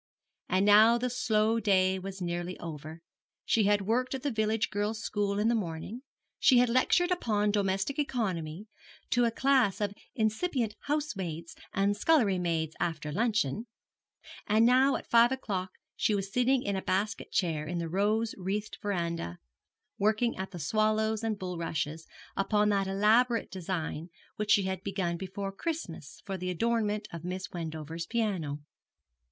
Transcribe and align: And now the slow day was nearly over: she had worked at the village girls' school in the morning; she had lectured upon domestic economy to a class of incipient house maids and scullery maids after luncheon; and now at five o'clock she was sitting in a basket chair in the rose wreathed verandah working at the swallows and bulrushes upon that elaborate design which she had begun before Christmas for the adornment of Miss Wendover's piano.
And 0.49 0.65
now 0.65 0.97
the 0.97 1.11
slow 1.11 1.59
day 1.59 1.99
was 1.99 2.23
nearly 2.23 2.57
over: 2.59 3.03
she 3.45 3.65
had 3.65 3.83
worked 3.85 4.15
at 4.15 4.23
the 4.23 4.31
village 4.31 4.71
girls' 4.71 5.03
school 5.03 5.37
in 5.37 5.47
the 5.47 5.53
morning; 5.53 6.01
she 6.39 6.57
had 6.57 6.69
lectured 6.69 7.11
upon 7.11 7.51
domestic 7.51 7.99
economy 7.99 8.65
to 9.11 9.25
a 9.25 9.29
class 9.31 9.79
of 9.79 9.93
incipient 10.15 10.73
house 10.85 11.15
maids 11.15 11.55
and 11.71 11.95
scullery 11.95 12.39
maids 12.39 12.75
after 12.79 13.11
luncheon; 13.11 13.67
and 14.47 14.65
now 14.65 14.95
at 14.95 15.05
five 15.07 15.31
o'clock 15.31 15.69
she 15.95 16.15
was 16.15 16.33
sitting 16.33 16.63
in 16.63 16.75
a 16.75 16.81
basket 16.81 17.31
chair 17.31 17.67
in 17.67 17.77
the 17.77 17.87
rose 17.87 18.33
wreathed 18.39 18.79
verandah 18.81 19.37
working 19.99 20.35
at 20.35 20.49
the 20.49 20.57
swallows 20.57 21.23
and 21.23 21.37
bulrushes 21.37 22.07
upon 22.35 22.69
that 22.69 22.87
elaborate 22.87 23.51
design 23.51 24.09
which 24.35 24.49
she 24.49 24.63
had 24.63 24.81
begun 24.83 25.15
before 25.15 25.51
Christmas 25.51 26.23
for 26.25 26.37
the 26.39 26.49
adornment 26.49 27.07
of 27.13 27.23
Miss 27.23 27.51
Wendover's 27.51 28.07
piano. 28.07 28.63